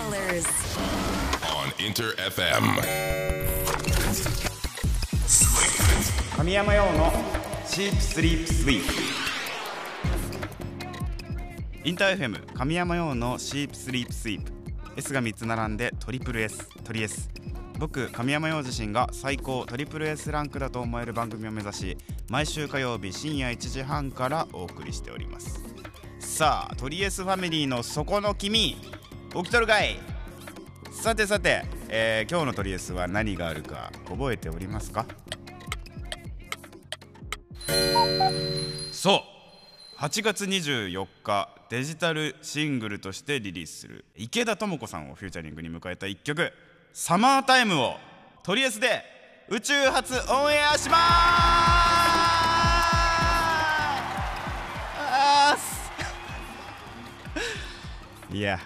[0.00, 0.46] colors.
[1.44, 2.64] on Inter FM.
[6.36, 7.12] 神山用の
[7.66, 8.92] シープスリープスイープ
[11.84, 14.52] インター FM 神山用のシープスリープスイープ
[14.96, 17.28] S が3つ並んでトリプル S トリ S
[17.78, 21.98] 僕神山用自身が最高トリプル S ランクだと思える番組を目指し
[22.30, 25.60] 毎週火曜日深夜1時半からお送りしております。
[26.20, 28.76] さあトリ S ファミリーの底の君
[29.34, 29.98] 起きとるかい。
[30.92, 35.06] さてさて、えー今日のトリ S は何があるか覚えておりますか？
[38.92, 39.22] そう。
[40.00, 46.52] 8月24日デジタルシングルとしてリリースする池田智子さんをフューチャリングに迎えた一曲
[46.92, 47.96] 「サマータイム」を
[48.42, 49.04] トリエスで
[49.48, 50.96] 宇宙初オンエアしま
[55.52, 55.90] ーす。
[58.32, 58.58] いや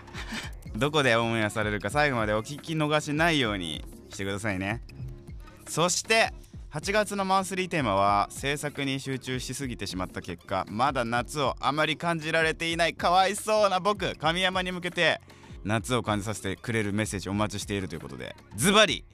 [0.76, 4.82] どこでオンエアされるか最後までお聞き逃しないようにしてくださいね。
[5.68, 6.32] そして
[6.72, 15.20] 8月のマンスリーテーマは制作に集中しすぎてしまった結果まだ夏をあまり感じられていないかわいそうな僕神山に向けて
[15.62, 19.04] 夏を感じさせてくれるメッセージをお待ちしているということでズバリ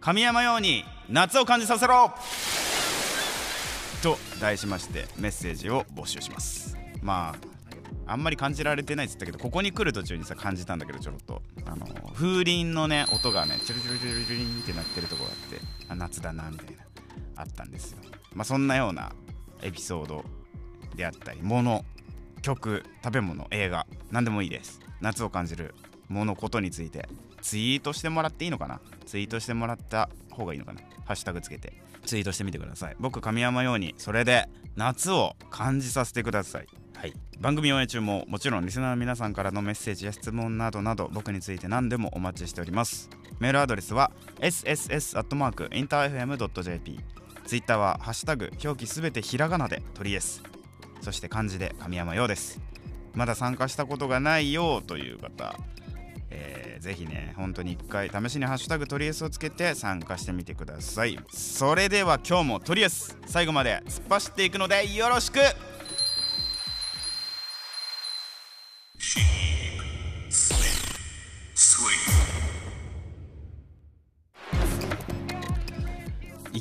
[0.00, 2.12] 神山用に夏を感じさせろ!
[4.02, 6.76] と題しましてメッセージを募集します。
[7.02, 7.59] まあ
[8.10, 11.42] あんまり感じられてないっつったけどここに来る途中にさ感じたんだけどちょろっと。
[11.64, 16.82] あの風鈴のね音がねチュルチュルチュルチュルンってなってるとこがあってあ夏だなみたいな
[17.36, 17.98] あったんですよ
[18.34, 19.12] まあそんなような
[19.62, 20.24] エピソード
[20.96, 21.84] であったり物
[22.42, 25.74] 曲食べ物映画何でもいいです夏を感じる
[26.08, 27.08] ものことについて
[27.40, 31.72] ツイートしてもらっていいのかなツイートしてもらった方がいいのかなハッシュタグつけて
[32.04, 36.66] ツイートしてみてください僕神山ようにそれで夏を感じさせてください
[37.40, 43.08] 番組応援中ももちろんリスナーの皆さんからのメッセージや質問などなど僕について何でもお待ちしております。
[43.38, 44.10] メールアドレスは
[44.40, 47.00] sss.interfm.jp
[47.46, 50.42] ツイッターはハッシュタグ表記すべてひらがなでトリエス
[51.00, 52.60] そして漢字で神山ようです。
[53.14, 55.56] まだ参加したことがないよという方
[56.28, 61.18] えーぜひね本当に一回試しに「ハッシュタグトリエス」をつけて参加してみてください。
[61.32, 65.38] それでは今日もトリエス最後まで突っ走っていくのでよろしく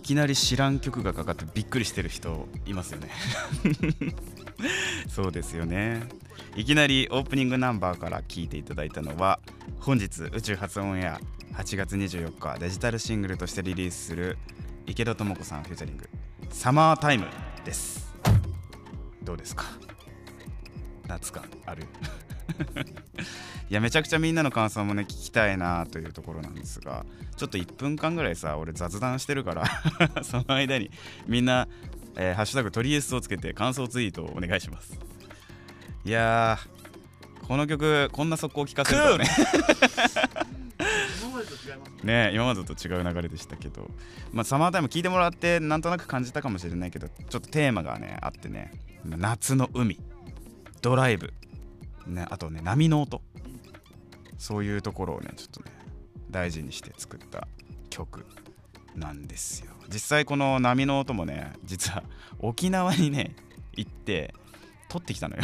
[0.10, 3.10] きなり知らん曲がかかってびっくりしてる人いますよね。
[5.08, 6.02] そうですよね。
[6.56, 9.40] いきなりオープニングナンバーから聴いていただいたのは
[9.80, 11.20] 本日宇宙初オンエア
[11.54, 14.40] 8月24日デジタルシングルとしてリリースする
[14.88, 16.10] 池田智子さんフューチャリング
[16.50, 17.28] 「サマータイム」
[17.64, 18.12] です。
[19.22, 19.66] どうですか？
[21.08, 21.86] 夏感ある？
[23.70, 27.06] いやめちゃくちゃみんなの感想もね聞きたいなというところなんですが
[27.38, 29.66] ちょっと1分間ぐらいさ俺雑談してるから
[30.24, 30.90] その間に
[31.28, 31.68] みんな、
[32.16, 34.98] えーハッシュタグトリエスをつけて感想ツイートをお願いします。
[36.06, 39.26] いやーこの曲こんな速攻聞かせるとはね
[42.04, 43.90] ね今までと違う流れでしたけど、
[44.32, 48.72] まあ、サマータイム聞いてもらってなんとなく感じたかもしれないけどちょっとテーマがねあってね。
[49.06, 50.00] 夏の海。
[50.82, 51.34] ドライブ、
[52.10, 53.22] ね、あとね波の音。
[54.38, 55.72] そういうところをねちょっとね
[56.32, 57.48] 大事にして作った
[57.90, 58.26] 曲
[58.96, 59.72] なんですよ。
[59.92, 62.04] 実際この波の音もね実は
[62.40, 63.36] 沖縄にね
[63.76, 64.34] 行って
[64.88, 65.44] 撮ってきたのよ。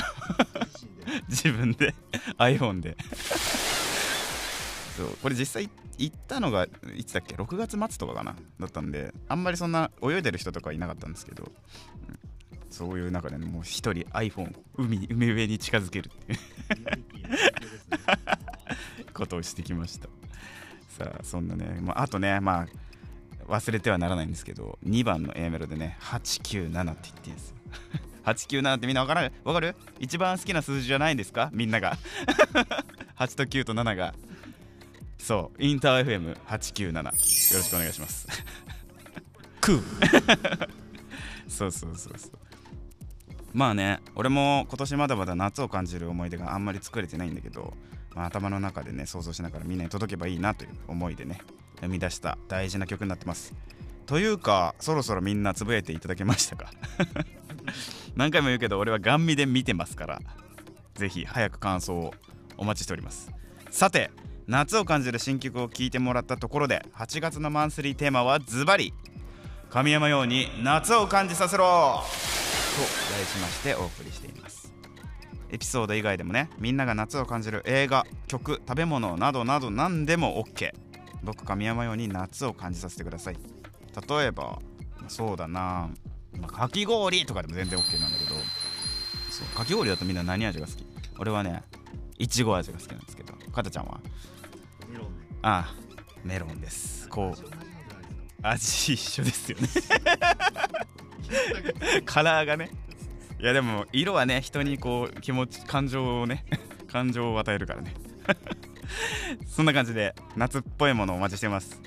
[1.29, 1.93] 自分で。
[2.37, 2.97] iPhone で。
[4.97, 5.17] そう。
[5.21, 8.35] これ実際行ったのがいつだっけ？6月末とかかな？
[8.59, 12.19] だったんであんまりそんな泳いでる人とかはいなかったんですけど、うん
[12.69, 16.39] そういう中でねもう一人 iPhone 海海上に近づけるっていう。
[19.13, 20.09] ことをしてきました。
[20.89, 22.67] さあそんなね、まあ、あとねまあ
[23.51, 27.49] 忘れてはならないんですけど2番の A メロでね897って言ってんです。
[27.49, 27.55] よ
[28.25, 29.75] 897ってみんな分からる分かる？
[29.99, 31.49] 一番好きな数字じゃないんですか？
[31.53, 31.97] みんなが。
[33.17, 34.13] 8と9と7が。
[35.17, 38.27] そうインター FM897 よろしくお願いします。
[39.61, 40.69] クー。
[41.47, 42.31] そうそうそうそう
[43.55, 47.73] まあね俺も今年まだまだ夏を感じる思い出があんまり作れてないんだけど、
[48.13, 51.39] まあ、頭の中でね想像しながらみんなに届けばいいなという思いでね
[51.79, 53.53] 生み出した大事な曲になってます。
[54.05, 56.69] というかそろそろみんなつぶやいていただけましたか？
[58.15, 60.21] 何回も言うけど俺はガン見で見てますから
[60.95, 62.13] ぜひ早く感想を
[62.57, 63.31] お待ちしております。
[63.71, 64.11] さて
[64.47, 68.93] 夏を感じる新曲を聴いてもらったところで8月のマンスリーテーマはズバリ
[69.69, 72.03] 神山用に夏を感じさせろ。
[72.81, 74.73] 題しましてお送りしています。
[75.49, 80.73] エピソード以外でもねみんなが夏を感じる映画曲食べ物などなど何でも OK
[81.23, 83.37] 僕神山用に夏を感じさせてください。
[84.09, 84.59] 例えば
[85.07, 85.89] そうだな、
[86.39, 88.35] まあ、かき氷とかでも全然 OK なんだけど。
[89.29, 90.85] そうかき氷だとみんな何味が好き？
[91.19, 91.63] 俺はね
[92.17, 93.33] いちご味が好きなんですけど。
[93.51, 93.99] かたちゃんは？
[95.41, 95.75] ああ
[96.23, 97.07] メロンです。
[97.07, 97.43] こう
[98.41, 99.67] 味一緒ですよね
[102.05, 102.71] カラーがね。
[103.39, 106.45] いやでも色はね人にこう気持ち感情をね
[106.87, 107.93] 感情を与えるからね。
[109.47, 111.81] そんな感じで夏っぽいものをお待ちしてます。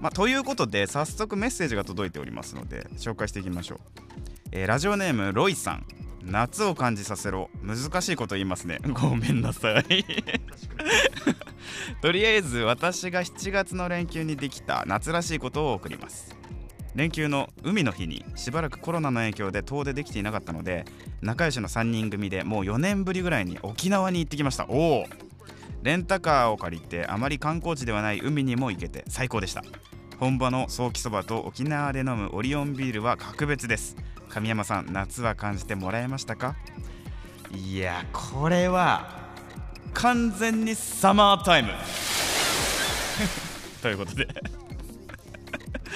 [0.00, 3.78] まあ、ということで早速メッセージが届いておりますので紹介していきましょう、
[4.52, 5.86] えーラジオネームロイさん。
[6.24, 7.48] 夏を感じさせろ。
[7.62, 8.80] 難しいこと言いますね。
[8.92, 10.04] ごめんなさい。
[12.00, 16.36] とりあえず私が7月の連休にできた夏らしいことを送ります
[16.98, 20.84] 連休の海の日にしばらくコロナの影響で遠出できていなかったので
[21.20, 24.66] 仲良しの3人組でもう4年ぶりぐらいに沖縄に行ってきました。
[24.68, 25.04] おお。
[25.84, 29.62] レンタカーを借りてあまり観光地ではない海にも行けて最高でした。
[30.18, 33.96] 本場のソーキそばと沖縄で飲むオリオンビールは格別です。
[34.28, 36.56] 神山さん夏は感じてもらえましたか？
[37.54, 39.28] いやこれは
[39.94, 41.68] 完全にサマータイム。
[43.82, 44.26] ということで。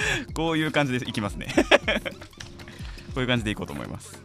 [0.34, 1.48] こういう感じでいきますね。
[3.14, 4.22] こういう感じでいこうと思います。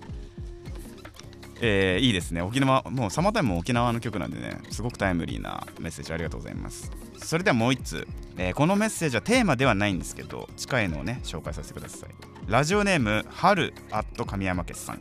[1.59, 2.41] えーいいですね。
[2.41, 6.91] 沖縄もうサマータイムも沖縄の曲なんでねすごくタイムリーなメッセージありがとうございます。
[7.17, 8.07] それではもう一つ、
[8.37, 12.09] えーこのメッセージはテーマではないんですけど近いのをね紹介させてください。
[12.47, 14.99] ラジオネーム春アット神山決さん。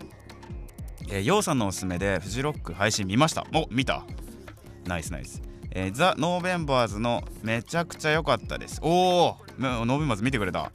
[1.08, 3.46] えー、ようさんのおすすめでフジロック配信見ました。
[3.54, 4.04] お見た。
[4.86, 5.42] ナイスナイス、
[5.72, 8.80] えー THE NOVEMBERS のめちゃくちゃ良かったです。
[8.82, 8.88] お
[9.26, 10.70] お NOVEMBERS 見てくれた、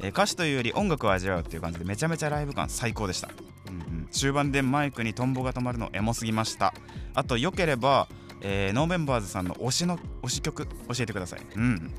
[0.00, 3.30] えー歌詞というより音楽を味わうっていう感じでめちゃめちゃライブ感最高でした、
[3.68, 6.72] うんうん、中盤でマイクにトンボが止まるのエモすぎました。
[7.14, 8.06] あとよければ、
[8.40, 11.40] えー NOVEMBERS さんの推しの推し曲教えてください。
[11.56, 11.92] うん。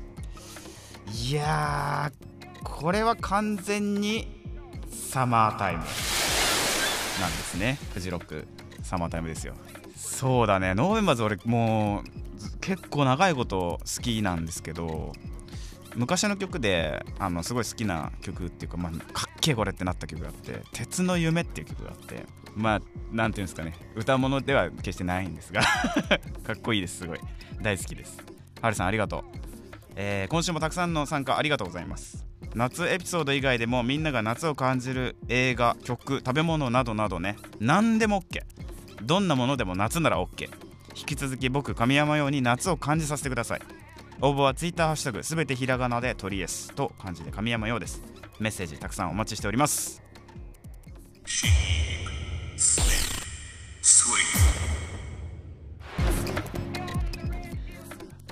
[1.12, 2.10] いや
[2.64, 4.40] これは完全に
[4.90, 5.80] サマータイム。
[5.80, 7.78] なんですね。
[7.92, 8.46] フジロック
[8.82, 9.54] サマータイムですよ。
[9.94, 10.74] そうだね。
[10.74, 12.04] ノーベンバーズ俺もう
[12.60, 15.12] 結構長いこと好きなんですけど。
[15.96, 22.80] 昔の曲であのすごい好きな曲っていうか、まあ、かっけえこれってなった曲があって「鉄の夢」っていう曲があってまあ
[23.12, 23.74] なんていうんですかね。
[23.94, 25.62] 歌物では決してないんですが
[26.46, 27.20] かっこいいですすごい。
[27.60, 28.18] 大好きです。
[28.62, 29.24] ハルさんありがとう、
[29.96, 32.26] えー今週もたくさんの参加ありがとうございます。
[32.54, 37.36] 夏エピソード以外でもみんなが夏を感じる映画曲食べ物などなどね。
[37.60, 38.42] 何でも OK
[39.02, 40.48] どんなものでも夏なら OK
[40.96, 43.60] 引き続き僕神山用に夏を感じさせてください。
[44.22, 48.02] 応募は Twitter ハッシュタグすべてひらがなで鳥 S と漢字で神山用です。
[48.38, 50.02] メッセージたくさんお待ちしております。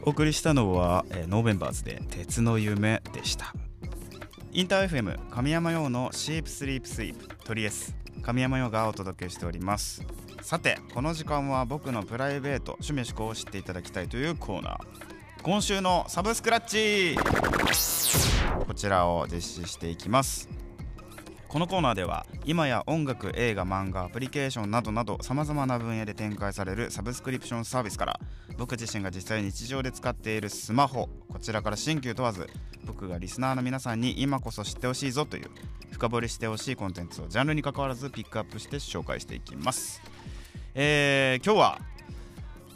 [0.02, 3.54] お送りしたのは、えーノーベンバーズで「鉄の夢」でした。
[4.52, 10.02] インター FM 神山用のシープスリープスイープ鳥 S 神山用がお届けしております。
[10.42, 15.07] さてこの時間は僕のプライベート趣味思考を知っていただきたいというコーナー。
[15.42, 17.16] 今週のサブスクラッチ。
[18.66, 20.48] こちらを実施していきます。
[21.46, 28.20] このコーナーでは今や音楽映画漫画アプリケーションなどなどさまざまな分野で展開されるサブスクリプションサービスから
[28.58, 32.50] 僕自身が実際日常で使っているスマホこちらから新旧問わず
[32.84, 35.50] 僕がリスナーの皆さんに今こそ知ってほしいぞという
[35.90, 40.02] 深掘りしてほしいコンテンツをジャンルに関わらずピックアップして紹介していきます。
[40.74, 41.78] えー、今日は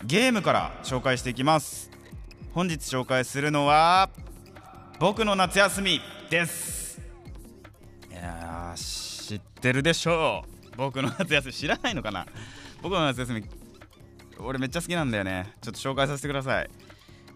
[0.05, 1.92] ゲームから紹介していきます。
[2.55, 4.11] 本日紹介するのは
[5.01, 7.01] 僕の夏休みです。
[8.11, 10.77] いや知ってるでしょう。
[10.77, 12.27] 僕の夏休み知らないのかな。
[12.83, 13.45] 僕の夏休み
[14.39, 15.55] 俺めっちゃ好きなんだよね。
[15.63, 16.71] ちょっと紹介させてください。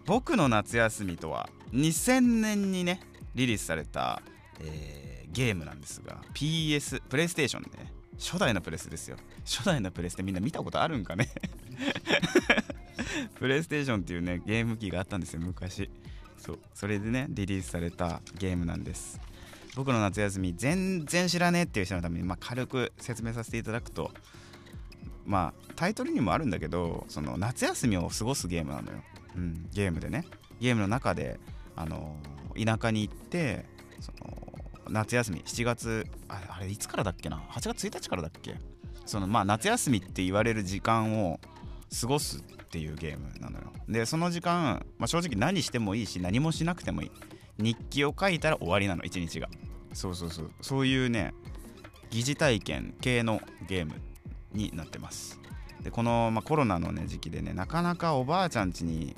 [0.05, 3.01] 僕の夏休みとは2000年にね
[3.33, 4.21] リリースされた、
[4.59, 7.91] えーゲームなんですが PS プレイステーションでね。
[8.19, 9.17] 初代のプレスですよ。
[9.45, 11.27] 初代のプレスってみんな見たことあるんかね？
[13.39, 15.89] プレイステーションっていうねゲーム機があったんですよ昔。
[16.37, 19.19] そうそれでねリリースされたゲームなんです。
[19.75, 24.11] 僕の夏休み全然知らねえっていう人のために、まあ、軽く説明させていただくと
[25.25, 29.03] まあタイトルにもあるんだけどその夏休みを過ごすゲームなのよ、
[29.35, 30.25] うん、ゲームでね。
[30.59, 31.39] ゲームの中で
[31.75, 32.17] あの
[32.55, 33.65] 田舎に行って
[33.99, 34.37] その
[34.89, 38.55] 夏休み7月ああれいつからだっけな？8月1日からだっけ？
[39.05, 41.39] そのまあ夏休みって言われる時間を
[42.01, 43.71] 過ごすっていうゲームなのよ。
[43.87, 47.11] でその時間、まあ、正直何してもいいし何もしなくてもいい。
[47.57, 49.47] 日記を書いたら終わりなの一日が。
[49.93, 50.51] そうそうそう。
[50.61, 51.33] そういうね
[52.09, 53.93] 疑似体験系のゲーム
[54.51, 55.39] になってます。
[55.81, 59.15] でこの、まあ、コロナの、ね、時期でねなかなかおばあちゃん家に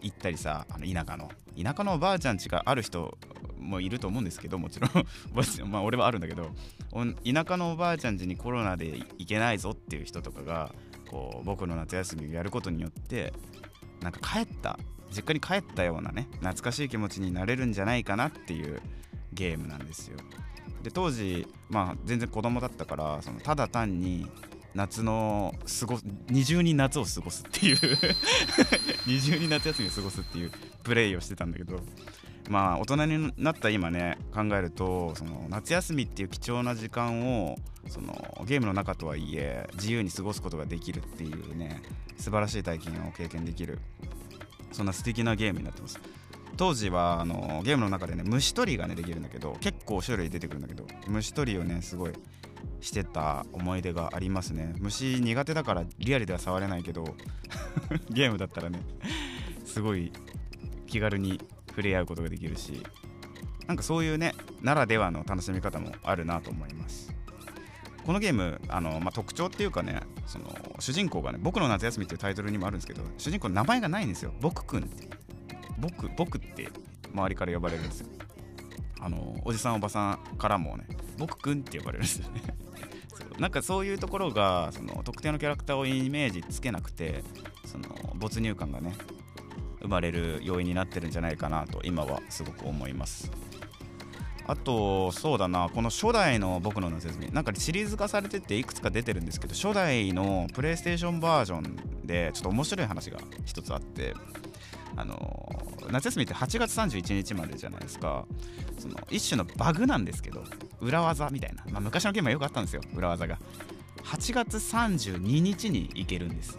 [0.00, 1.30] 行ったりさあの田舎の。
[1.60, 3.18] 田舎のおばあちゃん家がある人
[3.58, 5.70] もいると思うんですけど もちろん。
[5.70, 6.50] まあ俺はあるんだけど。
[6.92, 10.72] 田舎のおばあちゃん家にコロナで行けないぞっていう人とかが
[11.14, 13.32] こう僕の夏休みをやることによって
[14.02, 14.80] なんか帰った
[15.12, 18.82] 実家に帰ったようなね懐かしい気持ちになれるんじゃないかなっていう
[19.32, 20.16] ゲームなんですよ。
[20.82, 24.26] で当時まあ全然子供だったからそのただ単に
[24.74, 27.78] 夏の過ご二重に夏を過ごすっていう
[29.06, 30.50] 二重に夏休みを過ごすっていう
[30.82, 31.80] プレイをしてたんだけど
[32.48, 37.56] まあ大人になった今ね考えるとその夏休みっていう貴重な時間を
[37.88, 41.82] そのゲームの中とはいえ自由に過ごすことができるっていうね
[42.16, 43.78] 素晴らしい体験を経験できる
[44.72, 46.00] そんな素敵なゲームになってます。
[46.56, 52.12] 当時はあのゲームの中でね虫取りがねできるんだけど結構種類出てくるんだけど虫取りをねすごい
[52.80, 54.74] してた思い出がありますね。
[54.78, 57.16] 虫苦手だからリアルでは触れないけど
[58.10, 58.80] ゲームだったらね
[59.64, 60.12] すごい
[60.86, 61.40] 気軽に
[61.74, 62.82] 触れ合うことができるし
[63.66, 67.12] なんかそういうねならではの楽しみ方もあるなと思います。
[68.04, 70.46] このゲームあの、まあ、特徴っていうかねその
[70.78, 74.34] 主人公がね「僕の夏休み」っていうタイトルにもあるんですけど主人公の名前がないんですよ。
[74.40, 75.08] 僕くんって。
[75.78, 76.68] 僕僕って
[77.12, 78.00] 周りから呼ばれるんです。
[78.00, 78.08] よ
[79.00, 80.86] あのおじさんおばさんからもね
[81.18, 82.42] 僕くんって呼ばれるんですよね。
[83.38, 87.24] なんかそういうところがその特定のキャラクターをイメージつけなくて
[87.64, 88.94] その没入感がね
[89.84, 93.30] 生まれる要因になってるんじゃないかなと今はすごく思います。
[94.46, 104.12] あとそうだなこの初代の僕の夏休みなんかシリーズ化されてていくつか出てるんですけど初代のプレイステーションバージョンでちょっと面白い話が一つあって
[104.96, 105.48] あの
[105.90, 108.26] 夏休みって8月31日までじゃないですか。
[108.78, 110.44] その一種のバグなんですけど
[110.80, 113.38] 裏技みたいな、まあ、昔のゲームはよくあったんですよ裏技が。
[114.02, 116.58] 8月32日に行けるんです。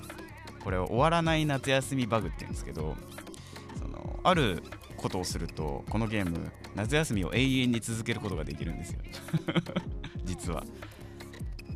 [0.66, 2.96] これを終わらない夏休みバグって言うんですけど
[3.78, 4.64] そのある
[4.98, 9.00] ことをするとこのゲーム夏休みを永遠に続けることができるんですよ。
[10.26, 10.64] 実は。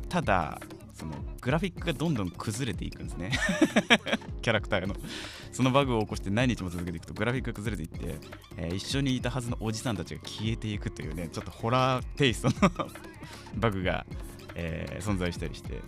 [0.08, 0.60] ただ
[0.92, 3.30] そのグラフィックがどんどん崩れていくんですね。
[4.42, 4.96] キャラクターの。
[5.52, 12.90] そのバグを起こして何日も続けていくとグラフィックが崩れていって、えー、一緒にいたはずのおじさんたちが消えていくというねちょっとホラーテイストの
[13.54, 14.04] バグが、
[14.56, 15.80] えー、存在したりして。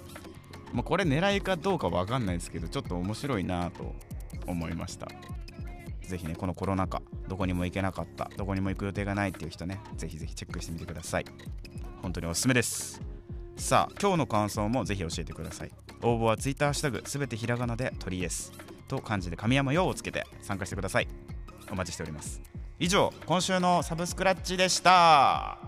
[0.73, 3.95] まあ、これ狙いかどうかわかんないですけどちょっと面白いなと
[4.47, 5.09] 思いました。
[6.03, 11.25] ぜひねこのコロナ禍どこにも行けなかったどこにも行く予定がないっていう人ねぜひぜひチェックしてみてください。
[12.03, 13.01] 本当におすすめです。
[13.57, 15.71] さあ今日の感想もぜひ教えてください。
[16.03, 18.53] 応募は Twitter すべてひらがなで鳥エス
[18.89, 21.09] と漢字で神山用をつけて参加してください。
[21.71, 22.43] お待ちしております。
[22.79, 25.59] 以上今週のサブスクラッチでした。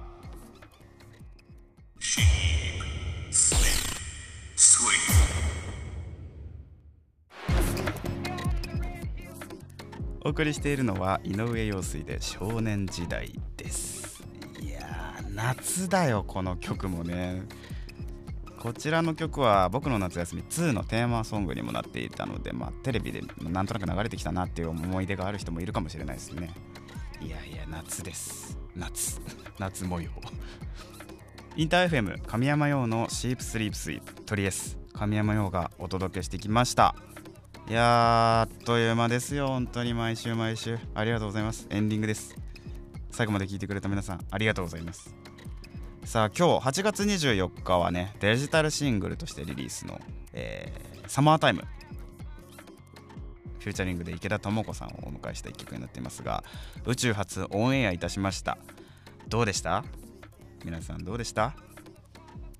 [10.26, 14.24] お送りしているのは井上陽水で少年時代です。
[14.58, 17.42] いや夏だよこの曲もね。
[18.58, 26.54] こちらの曲は僕の夏休み2のテーマソングにもなっていたので、まあ、テレビでなんとなく流れてきたなっていう思い出がある人もいるかもしれないですね。
[27.20, 28.58] いやいや夏です。
[28.74, 29.20] 夏。
[29.60, 30.10] 夏模様。
[31.54, 36.94] インター FM 神山用のシープスリープスイープトリエス神山用がお届けしてきました。
[37.66, 39.48] いやあっという間ですよ。
[39.48, 40.78] 本当に毎週毎週。
[40.94, 41.66] ありがとうございます。
[41.70, 42.36] エンディングです。
[43.10, 45.14] 最後まで聞いてくれた皆さんありがとうございます。
[46.04, 49.98] さあ今日8月24日はねデジタルシングルとしてリリースの、
[50.34, 51.62] えー、サマータイム
[53.60, 56.44] フューチャリングで池田智子さんをお迎えした一曲になっていますが
[56.84, 58.58] 宇宙初オンエアいたしました。
[59.26, 59.82] どうでした？
[60.66, 61.54] 皆さんどうでした？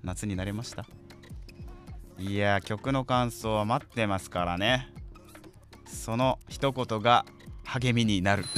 [0.03, 0.83] 夏になりました？
[2.17, 4.94] いや曲の感想は待ってますからね。
[5.95, 7.25] その一言が
[7.63, 8.45] 励みになる。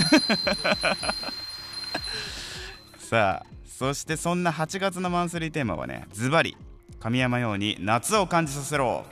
[3.00, 6.58] さあそしてそんな8月のマンスリーテーマはねズバリ
[7.00, 9.06] 神山用に夏を感じさせろ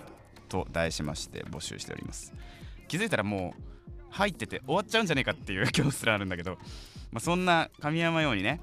[0.49, 2.33] と題しまして募集しております。
[2.87, 3.61] 気づいたらもう
[4.09, 6.57] 入ってて終わっちゃうんじゃねえかっていう今日すらあるんだけど、
[7.11, 8.61] まあ、そんな神山用にね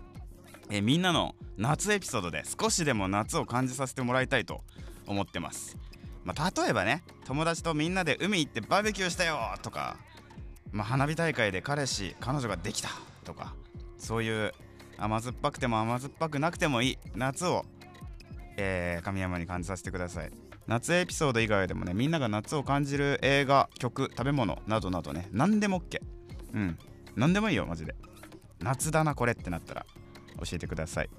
[0.70, 4.62] えみんなの夏エピソードで少しでも夏を感じさせてもらいたいと
[5.06, 5.76] 思ってます、
[6.24, 9.96] まあ、例えばね友達とみんなで海行ってバーベキューしたよとか、
[10.70, 12.90] まあ、花火大会で彼氏彼女ができた
[13.24, 13.54] とか
[13.98, 14.52] そういう
[14.98, 17.64] 甘酸っぱくても甘酸っぱくなくてもいい夏を、
[18.56, 20.30] えー、神山に感じさせてください。
[20.68, 26.00] 夏エピソード以外でもねみんなが夏を感じる映画曲食べ物などなどね何でも OK
[26.54, 26.78] うん。
[27.16, 27.96] 何でもいいよマジで。
[28.60, 29.84] 夏だなこれってなったら
[30.38, 31.10] 教えてください。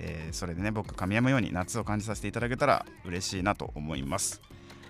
[0.00, 4.40] えーそれでね僕神山ように夏を感じさせていただけたら嬉しいなと思います、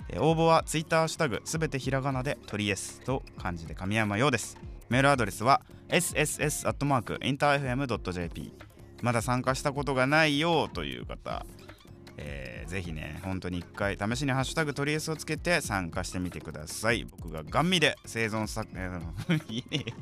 [0.09, 4.57] えー応募は Twitter ハッシュタグすべてひらがなで「トリエス」と漢字で神山ようです。
[4.89, 8.53] メールアドレスは sss.interfm.jp
[9.03, 11.45] まだ参加したことがないよという方
[12.17, 17.05] えーぜひね本当に一回試しに「ハッシュタグトリエス」をつけて参加してみてください。
[17.05, 19.01] 僕がガン見で生存さ、えー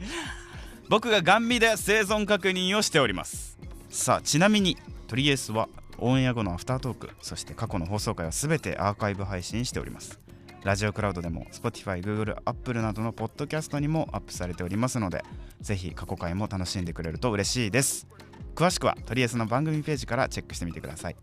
[0.88, 3.58] 僕がガン見で生存確認をしております。
[3.90, 4.76] さあちなみに
[5.08, 10.20] トリエスはオンエア後のアフタートークそして過去の放送回は全てアーカイブ配信しております。
[10.64, 15.24] ラジオクラウドでも Spotify、Google、Apple などのポッドキャストにもアップされておりますので
[15.60, 18.06] ぜひ過去回も楽しんでくれると嬉しいです。
[18.54, 21.16] 詳しくはトリエスの番組ページからチェックしてみてください。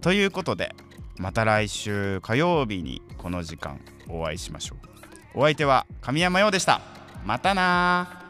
[0.00, 0.74] ということで
[1.18, 4.76] また来週火曜日にこの時間お会いしましょ
[5.34, 5.40] う。
[5.40, 6.80] お相手は神山陽でした。
[7.26, 8.23] またな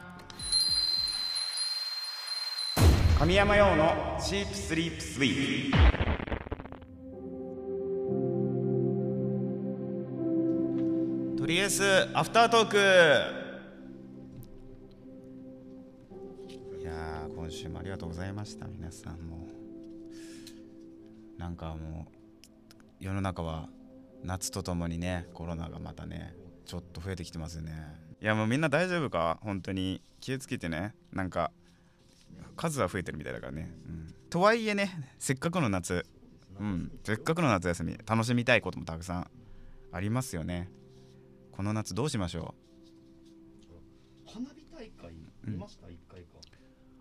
[3.16, 5.71] 神山陽のチープスリープスイー
[11.37, 12.76] プとりあえずアフタートーク
[16.80, 18.66] いや今週もありがとうございました。
[18.66, 19.47] 皆さんも。
[21.38, 22.14] なんかもう
[22.99, 23.68] 世の中は
[24.23, 26.35] 夏とともにねコロナがまたね
[26.66, 27.73] ちょっと増えてきてますよね。
[28.21, 29.38] いやもうみんな大丈夫か？
[29.42, 30.02] 本当に。
[30.21, 30.94] 気をつけてね。
[31.12, 31.52] なんか
[32.56, 36.04] 数は増えてるみたいだからね、うん、とはいえねせっかくの夏
[36.58, 36.90] うん。
[37.04, 39.30] せっかくの夏休み楽しみたいこともたくさん
[39.92, 40.70] ありますよね。
[41.52, 42.54] この夏どうしましょ
[44.26, 46.26] 花火大会見ました、一回か。
[46.34, 46.38] う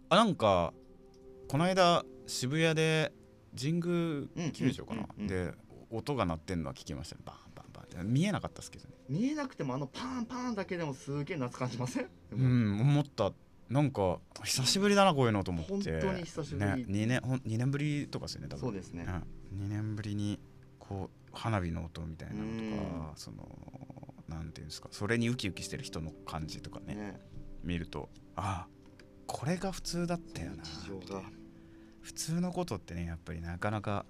[0.10, 0.74] あなんか
[1.48, 3.12] この間渋谷で
[3.60, 3.74] 神
[4.36, 5.54] 宮球場かな、うんうんうんで
[5.90, 7.16] 音が鳴ってんのは聞きました。
[7.18, 8.96] ねバンバンバン見えなかったですけどね。
[9.08, 12.10] 見えなくてもあのパンパンだけでもすげえ夏感じません？
[12.32, 12.82] うん。
[12.82, 13.32] 思った
[13.74, 15.72] なんか久しぶりだなこういうのと思って。
[15.74, 16.66] 本当に久しぶり。
[16.66, 18.60] ね、2, 年ほん2年ぶりとかですよね多分。
[18.60, 19.08] そうですね。
[19.52, 20.40] うん、2年ぶりに
[20.78, 27.20] こう花火の音みたいなのとかそのなんていうんですかそれにウキウキしてる人の感じとかねね。
[27.64, 30.64] 見るとああこれが普通だったよな
[32.02, 34.06] 普通のことってねやっぱりなかなか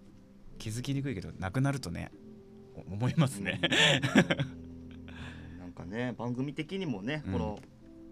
[0.57, 2.11] 気づきにくいけどなくなるとね
[2.75, 3.61] お思いますね、
[5.55, 5.59] うん。
[5.59, 7.33] なんかね番組的にもね、うん。
[7.33, 7.59] この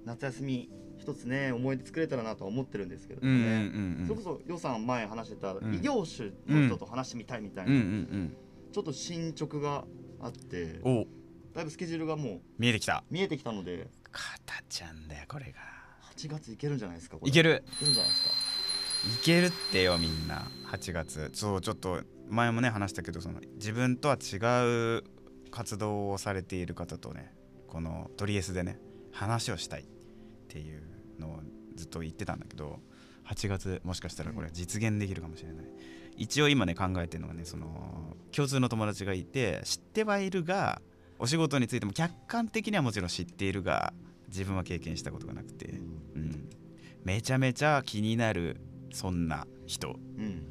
[0.05, 0.69] 夏休み
[1.01, 4.07] 一つね思い出作れたらなとは思ってるんですけどうん、うんね、うん。
[4.07, 5.57] それこそ予算前話してた医ん。
[5.81, 8.35] 療種の人と話してみたいみたいな、うんうん
[8.71, 9.83] ちょっと進捗が
[10.21, 10.79] あって
[11.53, 13.03] だいぶスケジュールがもう見えてきた。
[13.11, 15.59] 見えてきたのでかたちゃんだよこれが。
[16.15, 17.63] 8月いけるんじゃないですかいける。
[17.69, 18.33] いけるんじゃないですか。
[19.21, 20.47] いけるってよみんな。
[20.71, 21.29] 8月。
[21.33, 24.37] そうちょっと前もね話したけどその自分とは違
[24.99, 25.03] う
[25.49, 27.33] 活動をされている方とね
[27.67, 28.79] このトリエスでね
[29.11, 29.85] 話をしたいっ
[30.47, 30.81] ていう
[31.21, 31.39] のを
[31.75, 32.79] ずっと言ってたんだけど
[33.27, 35.65] 8月もしかしたらこれ実現できるかもしれない、
[36.17, 40.81] 一応今ね考えてるのはねその共通の友達がいて知ってはいるが
[41.19, 43.93] お仕事についても客観的にはもちろん知っているが
[44.27, 45.67] 自分は経験したことがなくて、
[46.15, 46.49] うん、
[47.03, 48.59] めちゃめちゃ気になる
[48.91, 49.99] そんな人。
[50.17, 50.47] うん。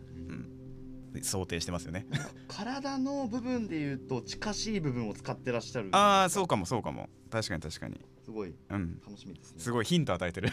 [1.23, 2.07] 想定してますよね。
[2.47, 5.89] 体の部分でいうと近しい部分を使ってらっしゃる。
[5.93, 7.09] ああそうかもそうかも。
[7.31, 9.01] 確かに確かにすごいうん。
[9.05, 9.61] 楽しみですね。
[9.61, 10.51] すごいヒント与えてる。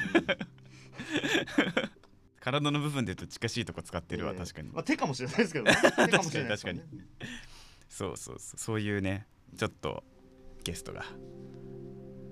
[2.39, 4.69] 体の部分で言うと近しいとこ使ってるわ、えー確かに。
[4.69, 5.75] まあ、手かもしれないですけど、ね、
[6.07, 6.87] 手かもしれないですからね。
[7.87, 8.59] そうそうそう。
[8.59, 10.03] そういうねちょっと
[10.63, 11.05] ゲストが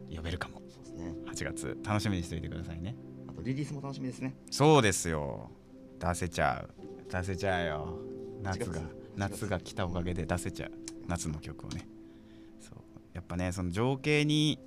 [0.10, 0.64] 呼べるかも。
[0.68, 1.14] そうですね。
[1.28, 1.78] 8月。
[1.84, 2.96] 楽しみにしておいてくださいね。
[3.28, 4.36] あとリリースも楽しみですね。
[4.50, 5.52] そうですよ。
[6.00, 7.12] 出せちゃう。
[7.12, 8.00] 出せちゃうよ。
[8.42, 8.96] 夏が8月。
[9.16, 10.72] 夏が来たおかげで出せちゃう。
[11.08, 11.88] 夏の曲をね。
[12.62, 12.80] そう。
[13.14, 14.60] やっぱねその情景に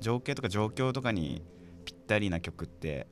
[0.00, 1.42] 情景とか状況とかに
[1.84, 3.06] ぴったりな曲って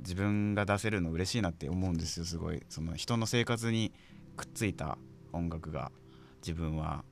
[0.00, 2.62] 自分が出せるの嬉しいなって思うんですよすごい。
[2.68, 3.92] その人の生活に
[4.36, 4.98] くっついた
[5.32, 5.92] 音楽が
[6.42, 7.04] 自分は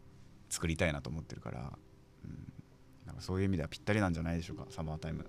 [0.48, 1.72] 作りたいなと思ってるから、
[2.24, 2.52] うん、
[3.06, 5.26] なんかそういう意味ではぴったりなんじゃないでしょうかサマータイム。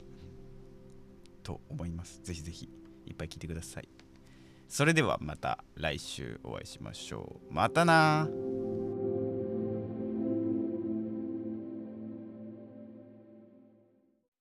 [1.43, 2.21] と思います。
[2.23, 2.69] ぜひぜひ
[3.05, 3.89] いっぱい聞いてください。
[4.67, 7.53] それではまた来週お会いしましょう。
[7.53, 8.29] またな